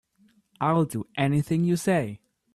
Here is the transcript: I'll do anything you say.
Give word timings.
I'll 0.59 0.85
do 0.85 1.05
anything 1.15 1.63
you 1.63 1.75
say. 1.77 2.21